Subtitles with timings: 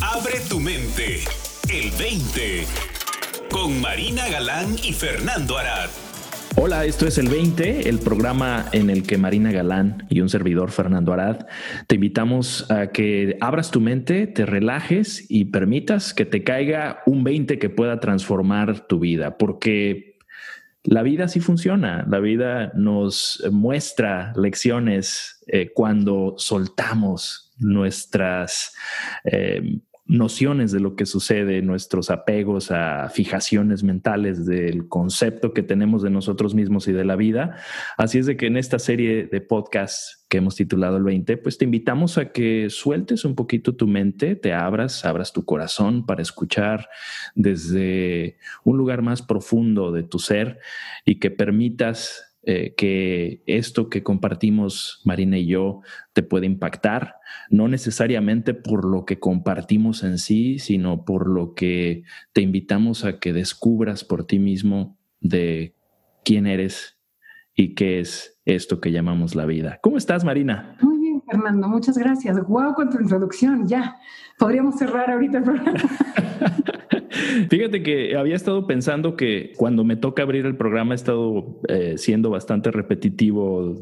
[0.00, 1.24] Abre tu mente.
[1.68, 2.64] El 20.
[3.50, 5.88] Con Marina Galán y Fernando Arad.
[6.56, 10.70] Hola, esto es el 20, el programa en el que Marina Galán y un servidor
[10.70, 11.46] Fernando Arad
[11.86, 17.22] te invitamos a que abras tu mente, te relajes y permitas que te caiga un
[17.24, 20.18] 20 que pueda transformar tu vida, porque
[20.82, 28.74] la vida sí funciona, la vida nos muestra lecciones eh, cuando soltamos nuestras
[29.24, 36.02] eh, nociones de lo que sucede, nuestros apegos a fijaciones mentales del concepto que tenemos
[36.02, 37.58] de nosotros mismos y de la vida.
[37.98, 41.58] Así es de que en esta serie de podcasts que hemos titulado el 20, pues
[41.58, 46.22] te invitamos a que sueltes un poquito tu mente, te abras, abras tu corazón para
[46.22, 46.88] escuchar
[47.34, 50.58] desde un lugar más profundo de tu ser
[51.04, 55.82] y que permitas eh, que esto que compartimos Marina y yo
[56.14, 57.16] te puede impactar,
[57.50, 63.18] no necesariamente por lo que compartimos en sí, sino por lo que te invitamos a
[63.18, 65.74] que descubras por ti mismo de
[66.24, 66.98] quién eres
[67.54, 69.78] y qué es esto que llamamos la vida.
[69.82, 70.74] ¿Cómo estás, Marina?
[70.80, 72.42] Muy bien, Fernando, muchas gracias.
[72.42, 73.96] Guau, con tu introducción, ya.
[74.38, 75.78] Podríamos cerrar ahorita el programa.
[77.50, 81.94] Fíjate que había estado pensando que cuando me toca abrir el programa he estado eh,
[81.98, 83.76] siendo bastante repetitivo.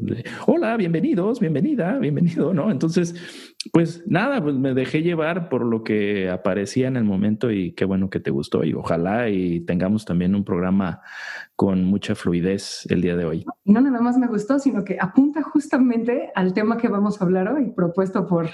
[0.45, 2.71] Hola, bienvenidos, bienvenida, bienvenido, ¿no?
[2.71, 3.15] Entonces,
[3.71, 7.85] pues nada, pues me dejé llevar por lo que aparecía en el momento y qué
[7.85, 11.01] bueno que te gustó y ojalá y tengamos también un programa
[11.55, 13.45] con mucha fluidez el día de hoy.
[13.65, 17.51] No nada más me gustó, sino que apunta justamente al tema que vamos a hablar
[17.51, 18.49] hoy, propuesto por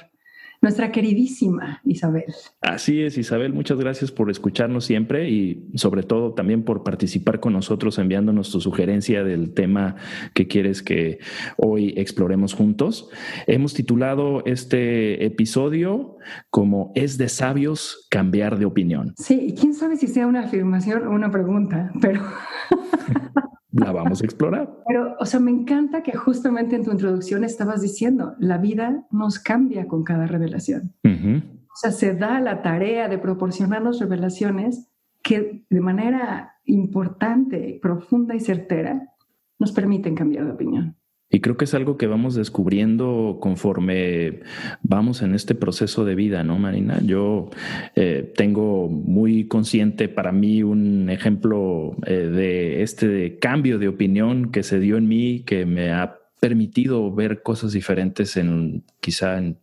[0.64, 2.34] nuestra queridísima Isabel.
[2.62, 7.52] Así es, Isabel, muchas gracias por escucharnos siempre y sobre todo también por participar con
[7.52, 9.98] nosotros enviándonos tu sugerencia del tema
[10.34, 11.20] que quieres que
[11.58, 13.10] hoy exploremos juntos.
[13.46, 16.18] Hemos titulado este episodio
[16.50, 19.14] como Es de sabios cambiar de opinión.
[19.18, 22.22] Sí, y quién sabe si sea una afirmación o una pregunta, pero...
[23.74, 24.84] la vamos a explorar.
[24.88, 29.40] Pero, o sea, me encanta que justamente en tu introducción estabas diciendo, la vida nos
[29.40, 30.94] cambia con cada revelación.
[31.04, 34.90] O sea, se da la tarea de proporcionarnos revelaciones
[35.24, 39.10] que de manera importante, profunda y certera
[39.58, 40.98] nos permiten cambiar de opinión.
[41.34, 44.42] Y creo que es algo que vamos descubriendo conforme
[44.84, 47.02] vamos en este proceso de vida, ¿no, Marina?
[47.04, 47.50] Yo
[47.96, 54.62] eh, tengo muy consciente para mí un ejemplo eh, de este cambio de opinión que
[54.62, 59.58] se dio en mí, que me ha permitido ver cosas diferentes en quizá en,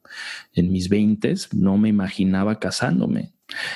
[0.54, 1.54] en mis veintes.
[1.54, 3.30] No me imaginaba casándome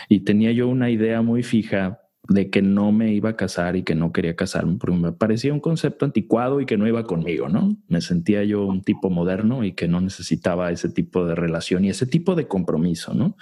[0.08, 3.82] y tenía yo una idea muy fija de que no me iba a casar y
[3.82, 7.48] que no quería casarme, porque me parecía un concepto anticuado y que no iba conmigo,
[7.48, 7.76] ¿no?
[7.88, 11.90] Me sentía yo un tipo moderno y que no necesitaba ese tipo de relación y
[11.90, 13.36] ese tipo de compromiso, ¿no?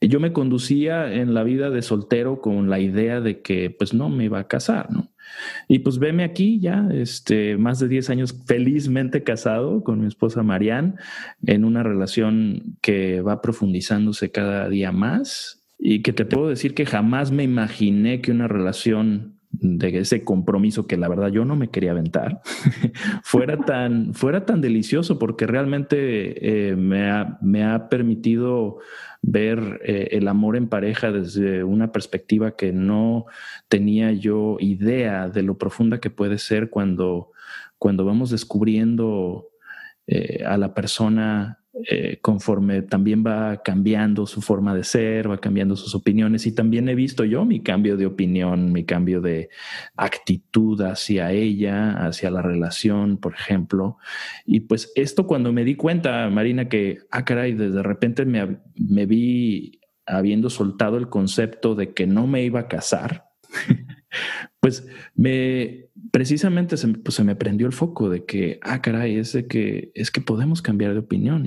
[0.00, 4.08] Yo me conducía en la vida de soltero con la idea de que pues no
[4.08, 5.10] me iba a casar, ¿no?
[5.66, 10.44] Y pues veme aquí ya, este, más de 10 años felizmente casado con mi esposa
[10.44, 10.94] Marianne,
[11.44, 16.86] en una relación que va profundizándose cada día más y que te puedo decir que
[16.86, 21.68] jamás me imaginé que una relación de ese compromiso que la verdad yo no me
[21.68, 22.42] quería aventar
[23.22, 28.78] fuera tan fuera tan delicioso porque realmente eh, me, ha, me, ha, permitido
[29.22, 33.26] ver eh, el amor en pareja desde una perspectiva que no
[33.68, 37.30] tenía yo idea de lo profunda que puede ser cuando
[37.78, 39.48] cuando vamos descubriendo
[40.06, 45.76] eh, a la persona eh, conforme también va cambiando su forma de ser, va cambiando
[45.76, 49.50] sus opiniones y también he visto yo mi cambio de opinión, mi cambio de
[49.94, 53.98] actitud hacia ella, hacia la relación, por ejemplo.
[54.46, 59.04] Y pues esto cuando me di cuenta, Marina, que, ah, caray, de repente me, me
[59.04, 63.26] vi habiendo soltado el concepto de que no me iba a casar,
[64.60, 69.32] pues me precisamente se, pues se, me prendió el foco de que, ah, caray, es
[69.32, 71.46] de que es que podemos cambiar de opinión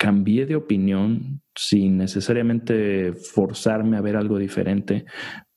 [0.00, 5.04] cambié de opinión sin necesariamente forzarme a ver algo diferente,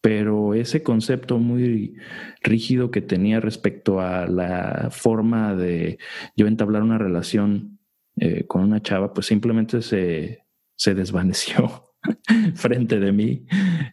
[0.01, 1.95] pero ese concepto muy
[2.42, 5.98] rígido que tenía respecto a la forma de
[6.36, 7.80] yo entablar una relación
[8.18, 10.44] eh, con una chava, pues simplemente se,
[10.75, 11.94] se desvaneció
[12.56, 13.45] frente de mí.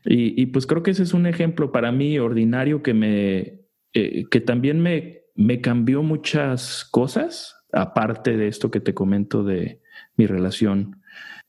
[0.04, 3.60] Y, pues creo que ese es un ejemplo para mí ordinario que me,
[3.92, 9.79] eh, que también me, me cambió muchas cosas, aparte de esto que te comento de,
[10.20, 11.00] mi relación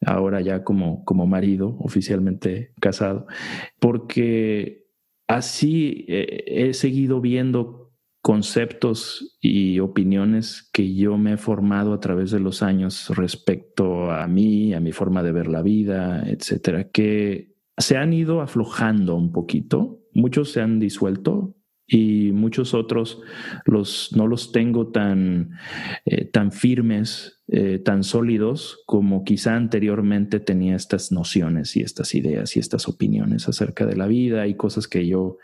[0.06, 3.28] ahora ya como, como marido, oficialmente casado,
[3.80, 4.88] porque
[5.28, 7.92] así eh, he seguido viendo
[8.22, 14.26] conceptos y opiniones que yo me he formado a través de los años respecto a
[14.28, 19.34] mí, a mi forma de ver la vida, etcétera, que se han ido aflojando un
[19.34, 20.00] poquito.
[20.14, 21.56] Muchos se han disuelto,
[21.92, 23.22] y muchos otros
[23.66, 25.52] los, no los tengo tan,
[26.06, 32.56] eh, tan firmes, eh, tan sólidos como quizá anteriormente tenía estas nociones y estas ideas
[32.56, 35.38] y estas opiniones acerca de la vida y cosas que yo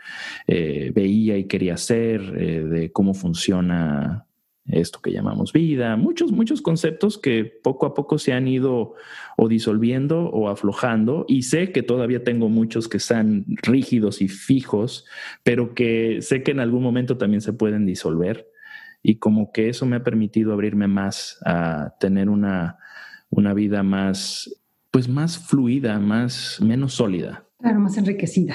[0.46, 4.26] eh, veía y quería hacer, de cómo funciona
[4.70, 8.94] esto que llamamos vida, muchos, muchos conceptos que poco a poco se han ido
[9.36, 15.06] o disolviendo o aflojando y sé que todavía tengo muchos que están rígidos y fijos,
[15.42, 18.50] pero que sé que en algún momento también se pueden disolver
[19.02, 22.78] y como que eso me ha permitido abrirme más a tener una,
[23.30, 27.44] una vida más, pues más fluida, más, menos sólida.
[27.58, 28.54] Claro, más enriquecida.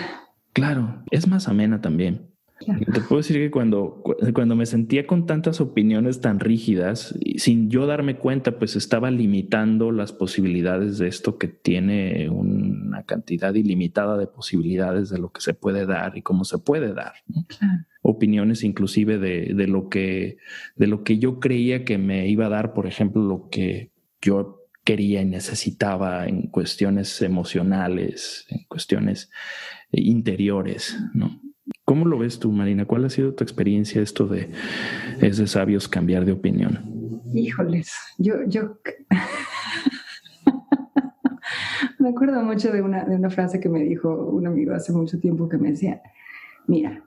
[0.54, 2.33] Claro, es más amena también.
[2.60, 4.04] Te puedo decir que cuando,
[4.34, 9.92] cuando me sentía con tantas opiniones tan rígidas, sin yo darme cuenta, pues estaba limitando
[9.92, 15.54] las posibilidades de esto que tiene una cantidad ilimitada de posibilidades de lo que se
[15.54, 17.14] puede dar y cómo se puede dar.
[18.02, 20.38] Opiniones inclusive de, de, lo que,
[20.76, 23.92] de lo que yo creía que me iba a dar, por ejemplo, lo que
[24.22, 29.30] yo quería y necesitaba en cuestiones emocionales, en cuestiones
[29.92, 31.43] interiores, ¿no?
[31.94, 32.86] ¿Cómo lo ves tú, Marina?
[32.86, 34.50] ¿Cuál ha sido tu experiencia esto de
[35.22, 37.22] es de sabios cambiar de opinión?
[37.36, 38.80] Híjoles, yo, yo
[42.00, 45.20] me acuerdo mucho de una, de una frase que me dijo un amigo hace mucho
[45.20, 46.02] tiempo que me decía,
[46.66, 47.04] mira,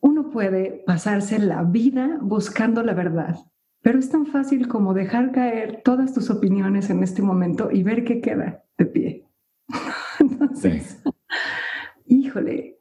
[0.00, 3.36] uno puede pasarse la vida buscando la verdad,
[3.82, 8.02] pero es tan fácil como dejar caer todas tus opiniones en este momento y ver
[8.02, 9.28] qué queda de pie.
[10.18, 11.00] Entonces,
[12.06, 12.73] híjole,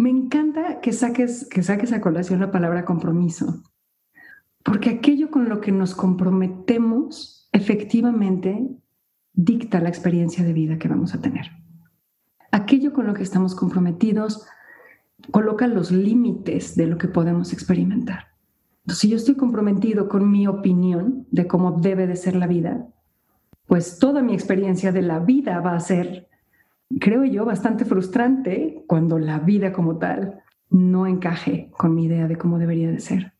[0.00, 3.62] me encanta que saques, que saques a colación la palabra compromiso,
[4.62, 8.68] porque aquello con lo que nos comprometemos efectivamente
[9.32, 11.46] dicta la experiencia de vida que vamos a tener.
[12.50, 14.46] Aquello con lo que estamos comprometidos
[15.30, 18.28] coloca los límites de lo que podemos experimentar.
[18.88, 22.86] Si yo estoy comprometido con mi opinión de cómo debe de ser la vida,
[23.66, 26.28] pues toda mi experiencia de la vida va a ser
[27.00, 30.40] creo yo, bastante frustrante cuando la vida como tal
[30.70, 33.34] no encaje con mi idea de cómo debería de ser.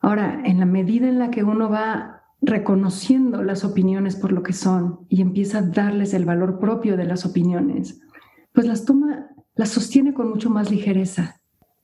[0.00, 4.52] Ahora, en la medida en la que uno va reconociendo las opiniones por lo que
[4.52, 8.00] son y empieza a darles el valor propio de las opiniones,
[8.52, 11.40] pues las toma, las sostiene con mucho más ligereza,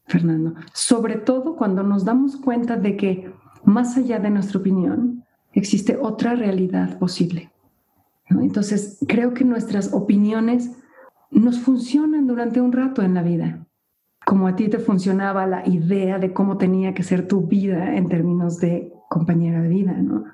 [0.06, 0.54] Fernando.
[0.72, 3.32] Sobre todo cuando nos damos cuenta de que
[3.64, 7.52] más allá de nuestra opinión existe otra realidad posible.
[8.30, 10.70] Entonces, creo que nuestras opiniones
[11.30, 13.66] nos funcionan durante un rato en la vida,
[14.24, 18.08] como a ti te funcionaba la idea de cómo tenía que ser tu vida en
[18.08, 20.24] términos de compañera de vida, ¿no?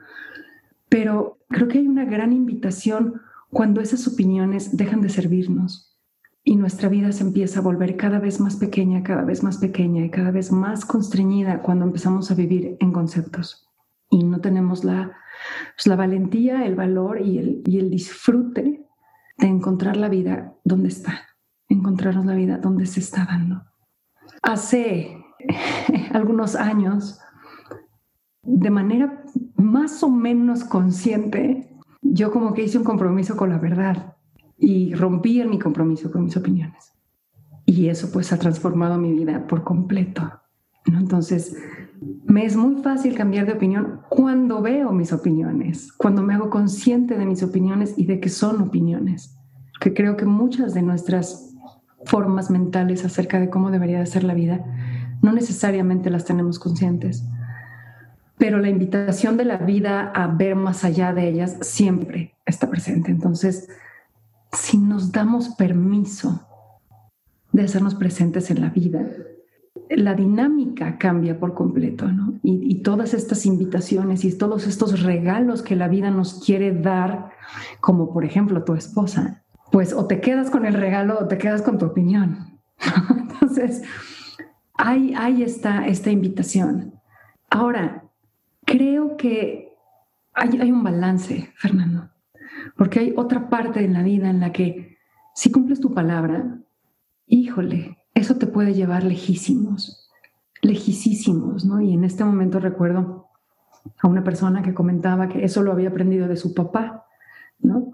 [0.89, 3.21] Pero creo que hay una gran invitación
[3.51, 5.97] cuando esas opiniones dejan de servirnos
[6.43, 10.05] y nuestra vida se empieza a volver cada vez más pequeña, cada vez más pequeña
[10.05, 13.65] y cada vez más constreñida cuando empezamos a vivir en conceptos
[14.15, 15.13] y no tenemos la
[15.75, 18.87] pues, la valentía, el valor y el, y el disfrute
[19.39, 21.21] de encontrar la vida donde está,
[21.69, 23.65] encontrarnos la vida donde se está dando.
[24.43, 25.19] Hace
[26.13, 27.19] algunos años,
[28.43, 29.25] de manera
[29.57, 34.17] más o menos consciente, yo como que hice un compromiso con la verdad
[34.57, 36.93] y rompí en mi compromiso con mis opiniones.
[37.67, 40.31] Y eso pues ha transformado mi vida por completo.
[40.87, 41.57] Entonces,
[42.01, 47.17] me es muy fácil cambiar de opinión cuando veo mis opiniones, cuando me hago consciente
[47.17, 49.39] de mis opiniones y de que son opiniones.
[49.81, 51.55] Que creo que muchas de nuestras
[52.05, 54.65] formas mentales acerca de cómo debería de ser la vida
[55.23, 57.25] no necesariamente las tenemos conscientes.
[58.37, 63.11] Pero la invitación de la vida a ver más allá de ellas siempre está presente.
[63.11, 63.69] Entonces,
[64.53, 66.47] si nos damos permiso
[67.53, 69.07] de hacernos presentes en la vida,
[69.97, 72.07] la dinámica cambia por completo.
[72.43, 77.31] Y, todas estas invitaciones y todos estos regalos que la vida nos quiere dar,
[77.81, 81.63] como por ejemplo tu esposa, pues o te quedas con el regalo o te quedas
[81.63, 82.59] con tu opinión.
[83.17, 83.83] Entonces,
[84.77, 86.95] hay esta, esta invitación.
[87.49, 88.05] Ahora,
[88.67, 89.73] creo que
[90.35, 92.11] hay, hay un balance, Fernando,
[92.77, 94.99] porque hay otra parte en la vida en la que
[95.35, 96.59] si cumples tu palabra,
[97.27, 100.11] híjole, eso te puede llevar lejísimos,
[100.63, 101.81] lejísimos, ¿no?
[101.81, 103.29] Y en este momento recuerdo
[104.01, 107.07] a una persona que comentaba que eso lo había aprendido de su papá,
[107.59, 107.93] ¿no?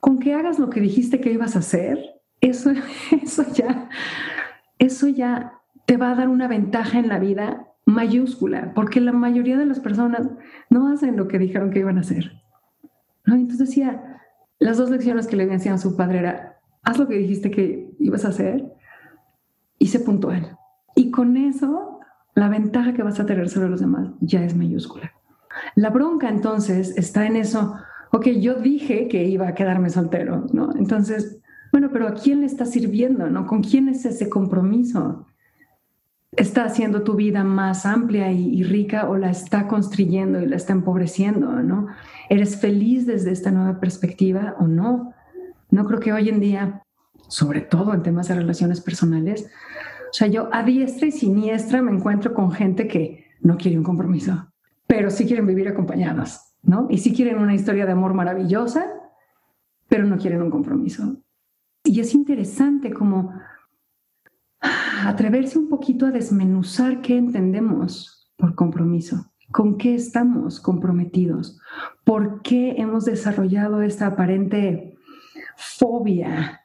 [0.00, 1.98] Con que hagas lo que dijiste que ibas a hacer,
[2.40, 2.72] eso,
[3.22, 3.88] eso ya,
[4.78, 9.56] eso ya te va a dar una ventaja en la vida mayúscula, porque la mayoría
[9.56, 10.28] de las personas
[10.68, 12.32] no hacen lo que dijeron que iban a hacer.
[13.24, 13.34] ¿no?
[13.34, 14.20] Entonces decía,
[14.58, 17.94] las dos lecciones que le decían a su padre era, haz lo que dijiste que
[17.98, 18.72] ibas a hacer
[19.80, 20.56] y puntual.
[20.94, 21.98] Y con eso,
[22.34, 25.12] la ventaja que vas a tener sobre los demás ya es mayúscula.
[25.74, 27.74] La bronca entonces está en eso,
[28.12, 30.76] ok, yo dije que iba a quedarme soltero, ¿no?
[30.76, 31.38] Entonces,
[31.72, 33.46] bueno, pero ¿a quién le está sirviendo, no?
[33.46, 35.26] ¿Con quién es ese compromiso?
[36.32, 40.56] ¿Está haciendo tu vida más amplia y, y rica o la está construyendo y la
[40.56, 41.88] está empobreciendo, no?
[42.28, 45.14] ¿Eres feliz desde esta nueva perspectiva o no?
[45.70, 46.82] No creo que hoy en día,
[47.30, 49.50] sobre todo en temas de relaciones personales,
[50.10, 53.84] o sea, yo a diestra y siniestra me encuentro con gente que no quiere un
[53.84, 54.52] compromiso,
[54.86, 56.88] pero sí quieren vivir acompañados, ¿no?
[56.90, 58.86] Y sí quieren una historia de amor maravillosa,
[59.88, 61.16] pero no quieren un compromiso.
[61.84, 63.32] Y es interesante como
[65.06, 71.60] atreverse un poquito a desmenuzar qué entendemos por compromiso, con qué estamos comprometidos,
[72.04, 74.96] por qué hemos desarrollado esta aparente
[75.56, 76.59] fobia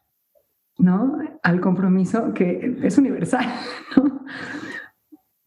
[0.77, 1.19] ¿no?
[1.43, 3.45] Al compromiso que es universal,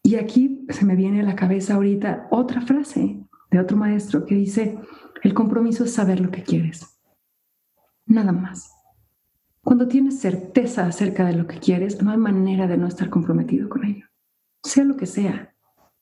[0.09, 3.21] Y aquí se me viene a la cabeza ahorita otra frase
[3.51, 4.79] de otro maestro que dice,
[5.23, 6.99] el compromiso es saber lo que quieres,
[8.07, 8.73] nada más.
[9.61, 13.69] Cuando tienes certeza acerca de lo que quieres, no hay manera de no estar comprometido
[13.69, 14.07] con ello,
[14.63, 15.55] sea lo que sea.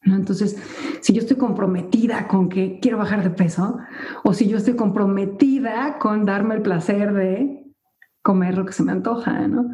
[0.03, 0.15] ¿no?
[0.15, 0.55] Entonces,
[1.01, 3.77] si yo estoy comprometida con que quiero bajar de peso,
[4.23, 7.66] o si yo estoy comprometida con darme el placer de
[8.27, 9.69] comer lo que se me antoja, ¿no?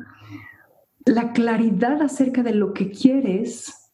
[1.05, 3.91] La claridad acerca de lo que quieres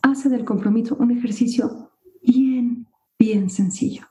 [0.00, 1.90] hace del compromiso un ejercicio
[2.22, 2.86] bien,
[3.18, 4.06] bien sencillo.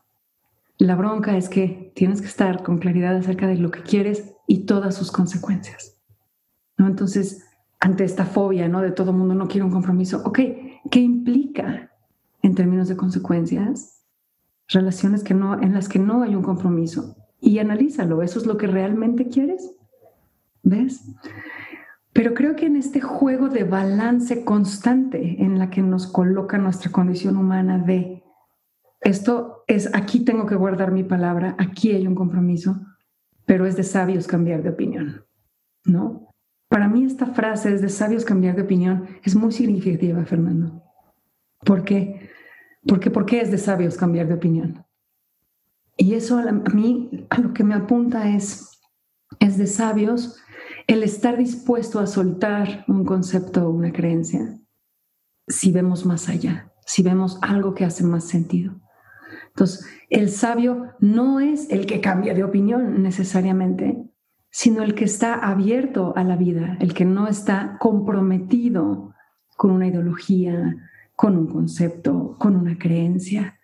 [0.77, 4.65] La bronca es que tienes que estar con claridad acerca de lo que quieres y
[4.65, 5.99] todas sus consecuencias.
[6.77, 6.85] ¿no?
[6.85, 7.43] Entonces,
[7.79, 8.81] ante esta fobia, ¿no?
[8.81, 10.39] De todo mundo no quiere un compromiso, ok,
[10.91, 11.91] ¿qué implica
[12.43, 14.03] en términos de consecuencias?
[14.67, 17.15] Relaciones que no, en las que no hay un compromiso.
[17.41, 19.78] Y analízalo, ¿eso es lo que realmente quieres?
[20.69, 21.03] ¿Ves?
[22.13, 26.91] Pero creo que en este juego de balance constante en la que nos coloca nuestra
[26.91, 28.23] condición humana de
[29.01, 32.79] esto es aquí tengo que guardar mi palabra, aquí hay un compromiso,
[33.45, 35.25] pero es de sabios cambiar de opinión,
[35.85, 36.35] ¿no?
[36.67, 40.83] Para mí esta frase es de sabios cambiar de opinión es muy significativa, Fernando.
[41.65, 42.29] ¿Por qué?
[42.87, 44.85] Porque ¿por qué es de sabios cambiar de opinión?
[45.97, 48.69] Y eso a, mí a lo que me apunta es
[49.39, 50.37] es de sabios
[50.89, 54.57] el estar dispuesto a soltar un concepto o una creencia
[55.47, 58.73] si vemos más allá, si vemos algo que hace más sentido.
[59.49, 64.03] Entonces, el sabio no es el que cambia de opinión necesariamente,
[64.49, 69.13] sino el que está abierto a la vida, el que no está comprometido
[69.57, 70.75] con una ideología,
[71.15, 73.59] con un concepto, con una creencia.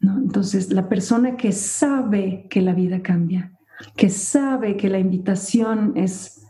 [0.00, 3.56] Entonces, la persona que sabe que la vida cambia,
[3.96, 6.42] que sabe que la invitación es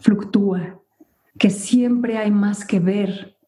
[0.00, 0.80] fluctúa,
[1.38, 3.38] que siempre hay más que ver,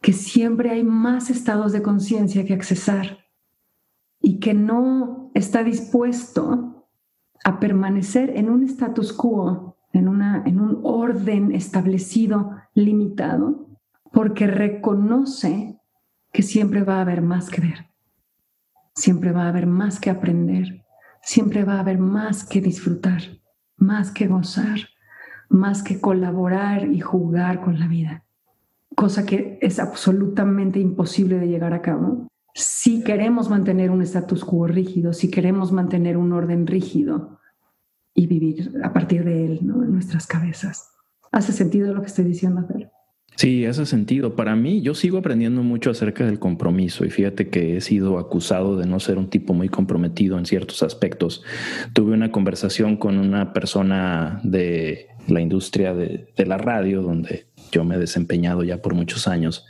[0.00, 3.18] que siempre hay más estados de conciencia que accesar
[4.20, 6.86] y que no está dispuesto
[7.44, 13.68] a permanecer en un status quo, en, una, en un orden establecido, limitado,
[14.12, 15.78] porque reconoce
[16.32, 17.86] que siempre va a haber más que ver,
[18.94, 20.84] siempre va a haber más que aprender,
[21.22, 23.22] siempre va a haber más que disfrutar,
[23.76, 24.80] más que gozar
[25.48, 28.24] más que colaborar y jugar con la vida,
[28.94, 32.28] cosa que es absolutamente imposible de llegar a cabo.
[32.54, 37.38] Si queremos mantener un status quo rígido, si queremos mantener un orden rígido
[38.14, 39.82] y vivir a partir de él, ¿no?
[39.84, 40.90] en nuestras cabezas.
[41.32, 42.90] ¿Hace sentido lo que estoy diciendo, Fer?
[43.36, 44.34] Sí, hace sentido.
[44.34, 48.78] Para mí, yo sigo aprendiendo mucho acerca del compromiso y fíjate que he sido acusado
[48.78, 51.42] de no ser un tipo muy comprometido en ciertos aspectos.
[51.92, 57.84] Tuve una conversación con una persona de la industria de, de la radio donde yo
[57.84, 59.66] me he desempeñado ya por muchos años.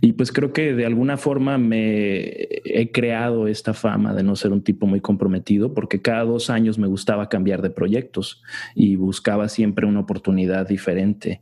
[0.00, 4.52] Y pues creo que de alguna forma me he creado esta fama de no ser
[4.52, 8.42] un tipo muy comprometido porque cada dos años me gustaba cambiar de proyectos
[8.74, 11.40] y buscaba siempre una oportunidad diferente.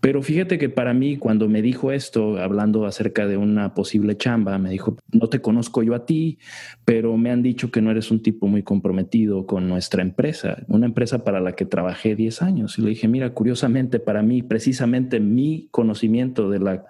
[0.00, 4.58] Pero fíjate que para mí cuando me dijo esto, hablando acerca de una posible chamba,
[4.58, 6.38] me dijo, no te conozco yo a ti,
[6.84, 10.86] pero me han dicho que no eres un tipo muy comprometido con nuestra empresa, una
[10.86, 12.78] empresa para la que trabajé 10 años.
[12.78, 16.84] Y le dije, mira, curiosamente para mí, precisamente mi conocimiento de la,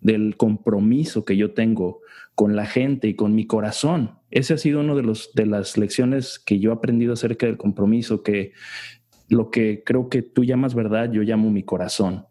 [0.00, 2.00] del compromiso que yo tengo
[2.34, 4.18] con la gente y con mi corazón.
[4.30, 8.22] Ese ha sido uno de, de las lecciones que yo he aprendido acerca del compromiso,
[8.22, 8.52] que
[9.28, 12.26] lo que creo que tú llamas verdad, yo llamo mi corazón.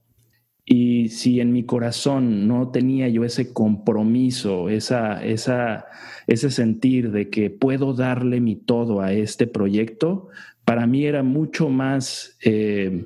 [0.67, 5.85] Y si en mi corazón no tenía yo ese compromiso, esa, esa,
[6.25, 10.29] ese sentir de que puedo darle mi todo a este proyecto,
[10.63, 13.05] para mí era mucho más eh,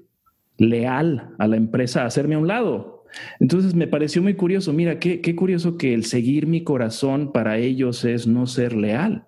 [0.60, 3.06] leal a la empresa hacerme a un lado.
[3.40, 7.58] Entonces me pareció muy curioso, mira, qué, qué curioso que el seguir mi corazón para
[7.58, 9.26] ellos es no ser leal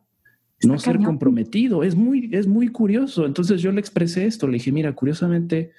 [0.67, 1.83] no ser comprometido.
[1.83, 3.25] Es muy, es muy curioso.
[3.25, 5.71] Entonces yo le expresé esto, le dije, mira, curiosamente,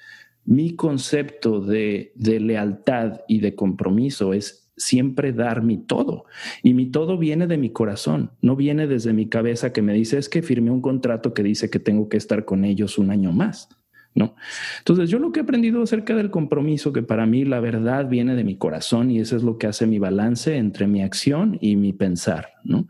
[0.45, 6.25] mi concepto de, de lealtad y de compromiso es siempre dar mi todo.
[6.63, 10.17] Y mi todo viene de mi corazón, no viene desde mi cabeza que me dice,
[10.17, 13.31] es que firmé un contrato que dice que tengo que estar con ellos un año
[13.31, 13.69] más.
[14.15, 14.35] ¿No?
[14.79, 18.35] Entonces, yo lo que he aprendido acerca del compromiso, que para mí la verdad viene
[18.35, 21.75] de mi corazón y eso es lo que hace mi balance entre mi acción y
[21.77, 22.87] mi pensar, ¿no?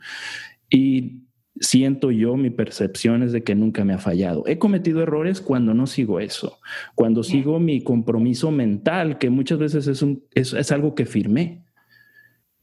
[0.69, 1.23] Y
[1.59, 4.43] siento yo, mi percepción es de que nunca me ha fallado.
[4.47, 6.59] He cometido errores cuando no sigo eso,
[6.95, 11.63] cuando sigo mi compromiso mental, que muchas veces es, un, es, algo que firmé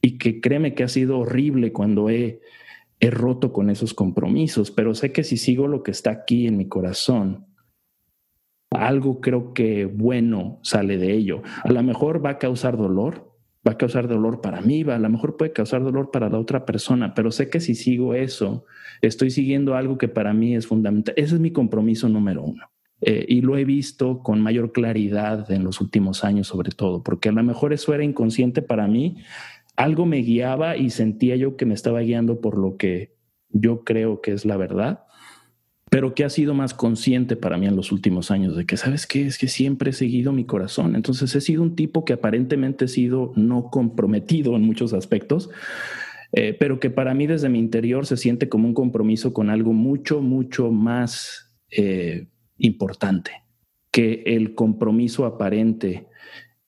[0.01, 2.41] y que créeme que ha sido horrible cuando he,
[2.99, 6.57] he roto con esos compromisos, pero sé que si sigo lo que está aquí en
[6.57, 7.47] mi corazón,
[8.71, 11.43] algo creo que bueno sale de ello.
[11.63, 13.35] A lo mejor va a causar dolor,
[13.67, 16.39] va a causar dolor para mí, va, a lo mejor puede causar dolor para la
[16.39, 18.65] otra persona, pero sé que si sigo eso,
[19.01, 21.13] estoy siguiendo algo que para mí es fundamental.
[21.17, 22.71] Ese es mi compromiso número uno.
[23.01, 27.29] Eh, y lo he visto con mayor claridad en los últimos años, sobre todo, porque
[27.29, 29.17] a lo mejor eso era inconsciente para mí.
[29.75, 33.15] Algo me guiaba y sentía yo que me estaba guiando por lo que
[33.49, 35.03] yo creo que es la verdad
[35.91, 39.05] pero que ha sido más consciente para mí en los últimos años de que, ¿sabes
[39.05, 39.27] qué?
[39.27, 40.95] Es que siempre he seguido mi corazón.
[40.95, 45.49] Entonces he sido un tipo que aparentemente he sido no comprometido en muchos aspectos,
[46.31, 49.73] eh, pero que para mí desde mi interior se siente como un compromiso con algo
[49.73, 53.31] mucho, mucho más eh, importante
[53.91, 56.07] que el compromiso aparente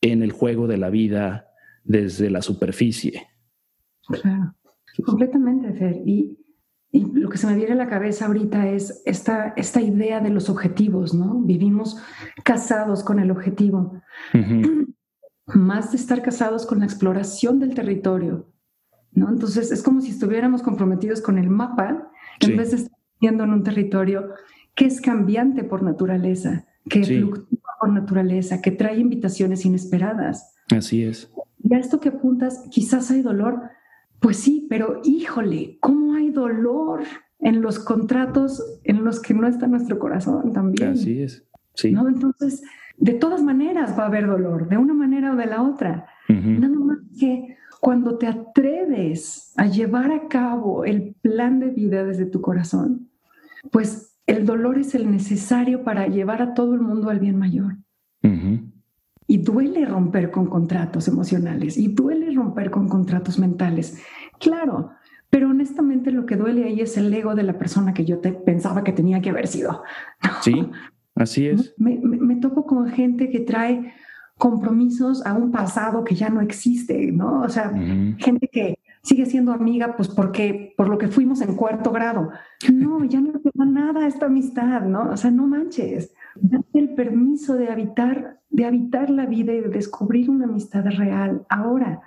[0.01, 1.47] en el juego de la vida
[1.85, 3.25] desde la superficie.
[4.05, 4.53] Claro,
[5.05, 6.01] completamente, Fer.
[6.05, 6.42] Y
[6.95, 10.29] y lo que se me viene a la cabeza ahorita es esta, esta idea de
[10.29, 11.41] los objetivos, ¿no?
[11.41, 11.97] Vivimos
[12.43, 13.99] casados con el objetivo.
[15.47, 18.47] Más de estar casados con la exploración del territorio,
[19.11, 19.27] ¿no?
[19.29, 23.49] Entonces es como si estuviéramos comprometidos con el mapa en vez de estar viviendo en
[23.49, 24.29] un territorio
[24.75, 30.53] que es cambiante por naturaleza, que fluctúa por naturaleza, que trae invitaciones inesperadas.
[30.71, 31.31] Así es.
[31.57, 33.63] Y a esto que apuntas, quizás hay dolor,
[34.23, 37.03] pues sí, pero híjole, ¿cómo hay dolor
[37.39, 40.91] en los contratos en los que no está nuestro corazón también?
[40.91, 41.45] Así es.
[41.73, 41.91] Sí.
[41.91, 42.07] ¿no?
[42.07, 42.63] Entonces,
[42.97, 46.07] de todas maneras va a haber dolor, de una manera o de la otra.
[46.29, 52.25] Nada más que cuando te atreves a llevar a cabo el plan de vida desde
[52.25, 53.09] tu corazón,
[53.71, 57.75] pues el dolor es el necesario para llevar a todo el mundo al bien mayor.
[59.27, 64.01] Y duele romper con contratos emocionales y duele romper con contratos mentales.
[64.39, 64.91] Claro,
[65.29, 68.31] pero honestamente lo que duele ahí es el ego de la persona que yo te
[68.31, 69.83] pensaba que tenía que haber sido.
[70.41, 70.69] Sí,
[71.15, 71.73] así es.
[71.77, 73.93] Me, me, topo con gente que trae
[74.37, 77.41] compromisos a un pasado que ya no existe, ¿no?
[77.41, 77.71] O sea,
[78.17, 82.29] gente que sigue siendo amiga, pues porque por lo que fuimos en cuarto grado.
[82.71, 85.11] No, ya no te da nada esta amistad, ¿no?
[85.11, 86.13] O sea, no manches.
[86.35, 91.45] Date el permiso de habitar, de habitar la vida y de descubrir una amistad real
[91.49, 92.01] ahora.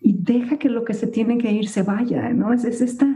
[0.00, 2.52] Y deja que lo que se tiene que ir se vaya, ¿no?
[2.52, 3.06] Es, es esta,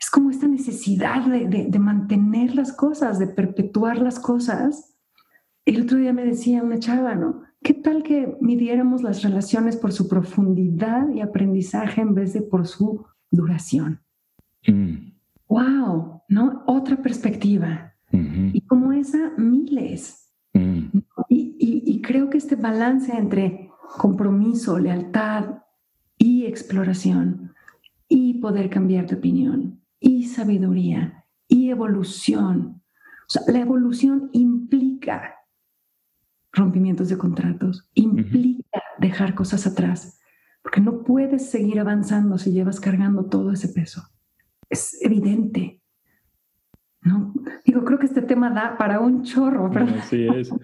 [0.00, 4.96] es como esta necesidad de, de, de mantener las cosas, de perpetuar las cosas.
[5.66, 7.42] El otro día me decía una chava, ¿no?
[7.62, 12.66] ¿Qué tal que midiéramos las relaciones por su profundidad y aprendizaje en vez de por
[12.66, 14.00] su duración?
[15.48, 16.22] ¡Wow!
[16.28, 16.34] Mm.
[16.34, 16.62] ¿No?
[16.66, 17.94] Otra perspectiva.
[18.12, 20.32] Y como esa, miles.
[20.54, 20.98] Mm.
[22.10, 25.62] Creo que este balance entre compromiso, lealtad
[26.18, 27.54] y exploración
[28.08, 32.82] y poder cambiar de opinión y sabiduría y evolución.
[33.28, 35.36] O sea, la evolución implica
[36.52, 40.18] rompimientos de contratos, implica dejar cosas atrás,
[40.64, 44.02] porque no puedes seguir avanzando si llevas cargando todo ese peso.
[44.68, 45.79] Es evidente.
[47.02, 47.32] ¿No?
[47.64, 49.98] Digo, creo que este tema da para un chorro, ¿verdad?
[49.98, 50.50] Así es.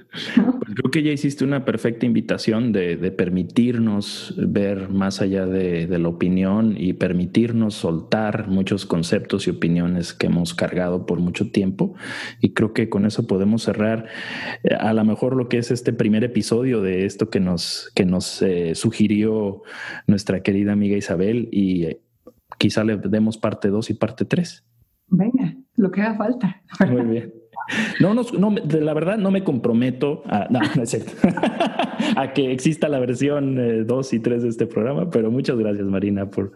[0.67, 6.09] Pues creo que ya hiciste una perfecta invitación de, permitirnos ver más allá de, la
[6.09, 11.95] opinión y permitirnos soltar muchos conceptos y opiniones que hemos cargado por mucho tiempo.
[12.41, 14.07] Y creo que con eso podemos cerrar
[14.65, 18.05] eh, a lo mejor lo que es este primer episodio de esto que nos, que
[18.05, 19.63] nos eh, sugirió
[20.07, 22.01] nuestra querida amiga Isabel y eh,
[22.59, 24.65] quizá le demos parte 2 y parte 3.
[25.09, 26.63] Venga lo que haga falta.
[26.89, 27.35] Muy bien.
[28.01, 31.13] No, no, no, la verdad no me comprometo a, no, no es cierto,
[32.17, 35.87] a que exista la versión 2 eh, y 3 de este programa, pero muchas gracias
[35.87, 36.53] Marina por...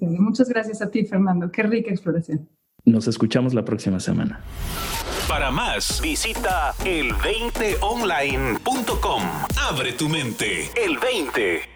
[0.00, 2.48] Muchas gracias a ti Fernando, qué rica exploración.
[2.84, 4.40] Nos escuchamos la próxima semana.
[5.28, 9.22] Para más, visita el20online.com.
[9.68, 10.70] Abre tu mente.
[10.76, 11.75] El 20.